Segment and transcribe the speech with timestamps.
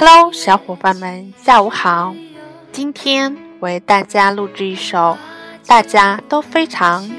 [0.00, 2.14] Hello，小伙伴们，下午好。
[2.70, 5.18] 今天为大家录制一首
[5.66, 7.10] 大家都非常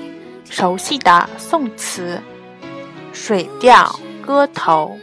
[0.49, 2.21] 熟悉的宋词
[3.11, 4.97] 《水调歌头》。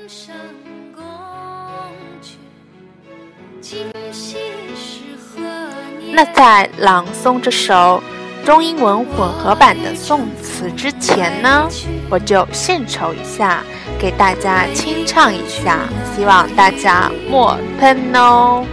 [6.12, 8.02] 那在朗诵这首
[8.46, 11.68] 中英文混合版的宋词之前呢，
[12.08, 13.64] 我就献丑一下，
[13.98, 18.64] 给大家清唱一下，希望大家莫喷哦。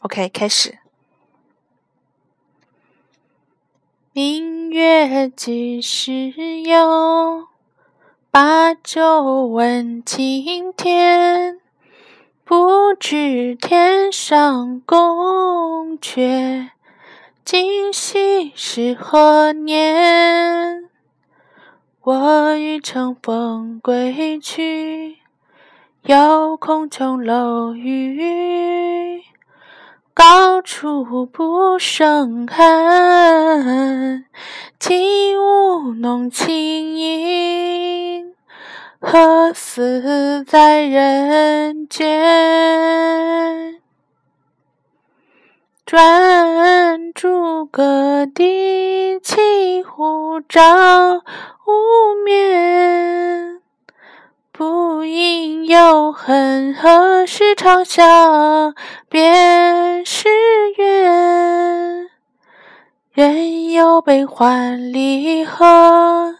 [0.00, 0.76] OK，开始。
[4.12, 6.30] 明月几时
[6.60, 7.46] 有？
[8.30, 11.58] 把酒问青天，
[12.46, 16.68] 不知天上宫阙，
[17.42, 20.90] 今夕是何年？
[22.02, 25.16] 我欲乘风归去，
[26.02, 29.22] 又恐琼楼玉宇，
[30.12, 34.26] 高处不胜寒。
[34.78, 37.63] 起舞弄清影，
[39.00, 43.80] 何似在人间？
[45.84, 51.22] 转朱阁，低绮户，照
[51.66, 53.60] 无眠。
[54.50, 58.74] 不应有恨，何时长向
[59.08, 60.28] 便是
[60.76, 62.08] 缘？
[63.12, 66.36] 人有悲欢离合，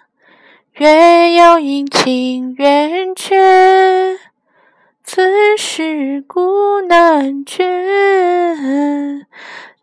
[0.77, 4.19] 月有阴晴圆缺。
[5.05, 9.25] 此事古难全，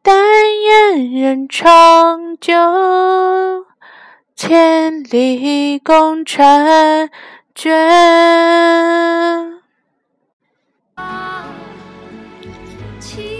[0.02, 0.14] 但
[0.62, 2.51] 愿人长久，
[4.35, 7.07] 千里共婵
[7.56, 7.72] 娟。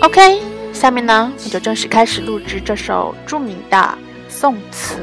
[0.02, 0.42] OK。
[0.72, 3.98] 下面呢，我就正式开始录制这首著名的
[4.30, 4.96] 宋词。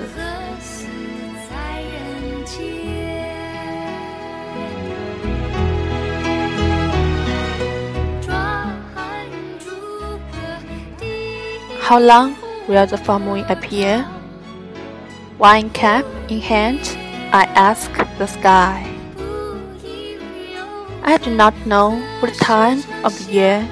[11.88, 12.36] How long
[12.68, 14.06] will the full moon appear?
[15.38, 16.84] Wine cap in hand,
[17.32, 18.84] I ask the sky.
[21.02, 23.68] I do not know what time of the year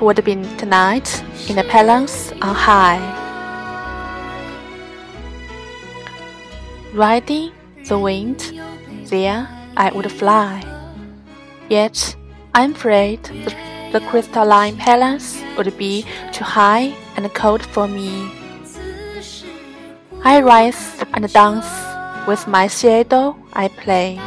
[0.00, 3.02] would been tonight in the palace on high.
[6.94, 7.50] Riding
[7.88, 8.38] the wind,
[9.10, 10.62] there I would fly.
[11.68, 12.14] Yet
[12.54, 18.29] I'm afraid the, the crystalline palace would be too high and cold for me.
[20.23, 21.69] I rise and dance
[22.27, 24.19] with my shadow I play.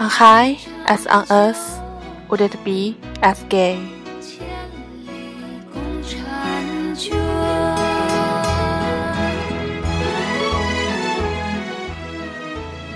[0.00, 1.80] On high as on earth,
[2.28, 3.78] would it be as gay?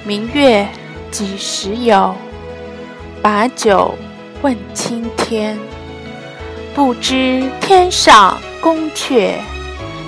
[0.08, 0.66] 明月
[1.10, 2.16] 几时有？
[3.20, 3.94] 把酒
[4.43, 5.57] 问青天。
[6.75, 9.35] 不知天上宫阙，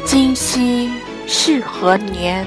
[0.03, 0.91] 今夕
[1.25, 2.45] 是何年？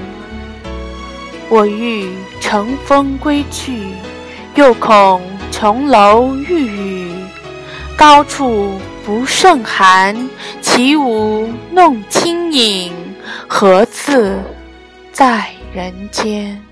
[1.48, 3.86] 我欲乘风归去，
[4.54, 7.12] 又恐琼楼玉宇，
[7.96, 10.28] 高处不胜寒。
[10.60, 12.92] 起舞弄清影，
[13.48, 14.38] 何自
[15.10, 16.62] 在人间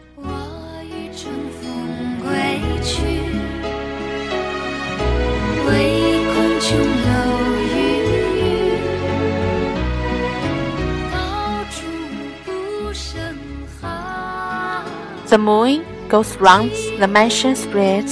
[15.28, 18.08] ？The moon goes round the mansion street,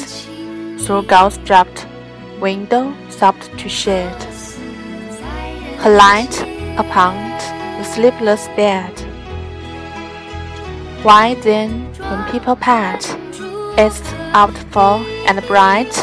[0.81, 1.87] through gauze dropped
[2.41, 4.15] window soft to shed.
[5.79, 6.35] Her light
[6.77, 7.15] upon
[7.79, 8.93] the sleepless bed.
[11.03, 13.05] Why then, when people part,
[13.79, 14.03] it's
[14.33, 15.95] outfall and bright?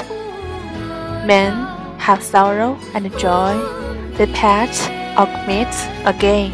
[1.25, 1.53] Men
[1.97, 3.53] have sorrow and joy,
[4.17, 4.73] they part
[5.17, 5.73] or meet
[6.05, 6.53] again.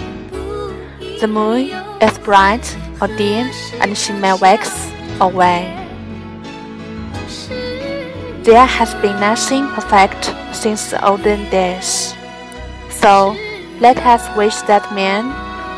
[1.19, 2.65] The moon is bright
[3.01, 3.49] or dim,
[3.81, 5.73] and she may wax away.
[8.43, 12.15] There has been nothing perfect since the olden days.
[12.89, 13.35] So
[13.79, 15.27] let us wish that man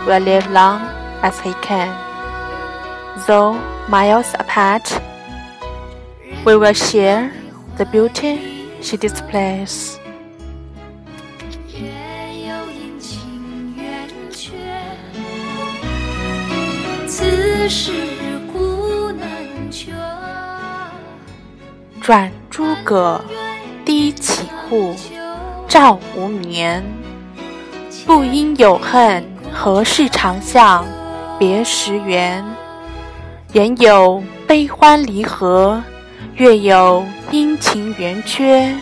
[0.06, 0.82] will live long
[1.24, 1.90] as he can.
[3.28, 3.54] Though
[3.90, 4.86] miles apart,
[6.46, 7.34] we will share
[7.78, 10.00] the beauty she displays.
[17.70, 17.92] 是
[18.52, 19.14] 故
[22.02, 23.24] 转朱阁，
[23.86, 24.96] 低绮户，
[25.68, 26.84] 照无眠。
[28.08, 29.24] 不应有恨，
[29.54, 30.84] 何事长向
[31.38, 32.44] 别时圆？
[33.54, 35.84] 人有悲欢离合，
[36.38, 38.76] 月有阴晴圆缺。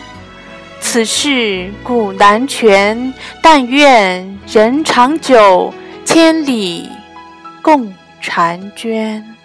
[0.80, 3.12] 此事古难全，
[3.42, 5.74] 但愿人长久，
[6.06, 6.88] 千里
[7.60, 9.37] 共婵娟。